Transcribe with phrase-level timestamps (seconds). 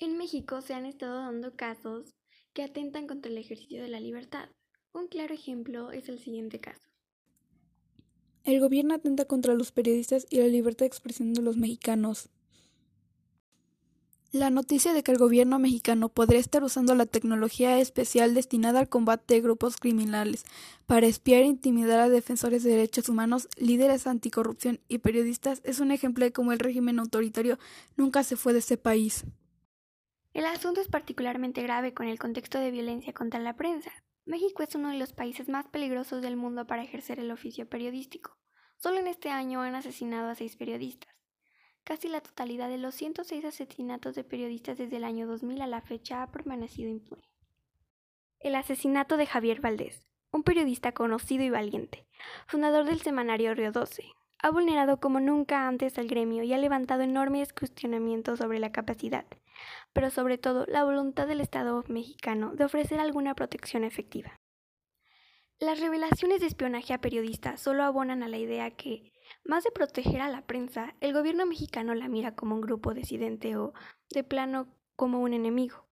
[0.00, 2.14] En México se han estado dando casos
[2.52, 4.48] que atentan contra el ejercicio de la libertad.
[4.92, 6.82] Un claro ejemplo es el siguiente caso.
[8.42, 12.28] El gobierno atenta contra los periodistas y la libertad de expresión de los mexicanos.
[14.32, 18.88] La noticia de que el gobierno mexicano podría estar usando la tecnología especial destinada al
[18.88, 20.42] combate de grupos criminales
[20.86, 25.92] para espiar e intimidar a defensores de derechos humanos, líderes anticorrupción y periodistas es un
[25.92, 27.60] ejemplo de cómo el régimen autoritario
[27.96, 29.24] nunca se fue de ese país.
[30.34, 33.92] El asunto es particularmente grave con el contexto de violencia contra la prensa.
[34.24, 38.36] México es uno de los países más peligrosos del mundo para ejercer el oficio periodístico.
[38.76, 41.14] Solo en este año han asesinado a seis periodistas.
[41.84, 45.82] Casi la totalidad de los 106 asesinatos de periodistas desde el año 2000 a la
[45.82, 47.30] fecha ha permanecido impune.
[48.40, 52.08] El asesinato de Javier Valdés, un periodista conocido y valiente,
[52.48, 54.02] fundador del semanario Río 12,
[54.38, 59.24] ha vulnerado como nunca antes al gremio y ha levantado enormes cuestionamientos sobre la capacidad,
[59.92, 64.40] pero sobre todo la voluntad del Estado mexicano de ofrecer alguna protección efectiva.
[65.60, 69.12] Las revelaciones de espionaje a periodistas solo abonan a la idea que,
[69.44, 73.56] más de proteger a la prensa, el gobierno mexicano la mira como un grupo disidente
[73.56, 73.72] o,
[74.10, 75.86] de plano, como un enemigo.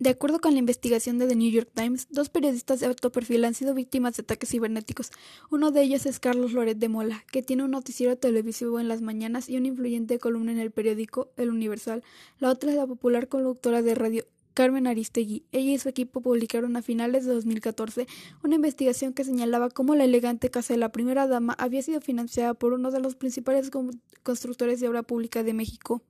[0.00, 3.44] De acuerdo con la investigación de The New York Times, dos periodistas de alto perfil
[3.44, 5.12] han sido víctimas de ataques cibernéticos.
[5.52, 9.02] Uno de ellos es Carlos Loret de Mola, que tiene un noticiero televisivo en las
[9.02, 12.02] mañanas y una influyente columna en el periódico El Universal.
[12.40, 15.44] La otra es la popular conductora de radio Carmen Aristegui.
[15.52, 18.08] Ella y su equipo publicaron a finales de 2014
[18.42, 22.54] una investigación que señalaba cómo la elegante casa de la primera dama había sido financiada
[22.54, 23.70] por uno de los principales
[24.24, 26.02] constructores de obra pública de México.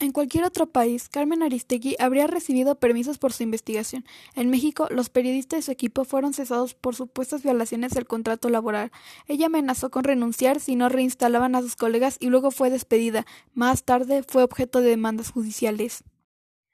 [0.00, 4.06] En cualquier otro país, Carmen Aristegui habría recibido permisos por su investigación.
[4.34, 8.92] En México, los periodistas de su equipo fueron cesados por supuestas violaciones del contrato laboral.
[9.28, 13.26] Ella amenazó con renunciar si no reinstalaban a sus colegas y luego fue despedida.
[13.52, 16.02] Más tarde fue objeto de demandas judiciales.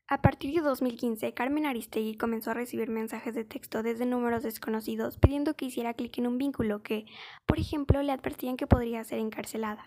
[0.06, 5.18] A partir de 2015, Carmen Aristegui comenzó a recibir mensajes de texto desde números desconocidos
[5.18, 7.06] pidiendo que hiciera clic en un vínculo que,
[7.44, 9.84] por ejemplo, le advertían que podría ser encarcelada.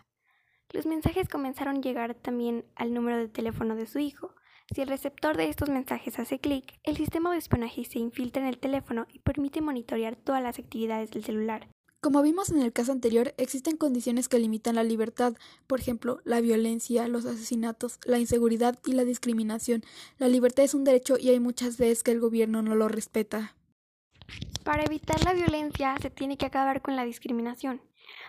[0.71, 4.35] Los mensajes comenzaron a llegar también al número de teléfono de su hijo.
[4.73, 8.47] Si el receptor de estos mensajes hace clic, el sistema de espionaje se infiltra en
[8.47, 11.67] el teléfono y permite monitorear todas las actividades del celular.
[12.01, 15.33] Como vimos en el caso anterior, existen condiciones que limitan la libertad,
[15.67, 19.83] por ejemplo, la violencia, los asesinatos, la inseguridad y la discriminación.
[20.17, 23.55] La libertad es un derecho y hay muchas veces que el gobierno no lo respeta.
[24.63, 27.81] Para evitar la violencia se tiene que acabar con la discriminación.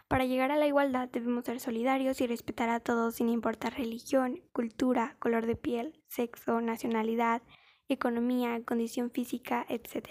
[0.09, 4.41] Para llegar a la igualdad debemos ser solidarios y respetar a todos sin importar religión,
[4.53, 7.43] cultura, color de piel, sexo, nacionalidad,
[7.89, 10.09] economía, condición física, etc.